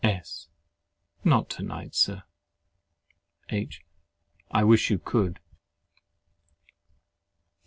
S. 0.03 0.47
Not 1.23 1.47
to 1.51 1.61
night, 1.61 1.93
Sir. 1.93 2.23
H. 3.49 3.83
I 4.49 4.63
wish 4.63 4.89
you 4.89 4.97
could. 4.97 5.39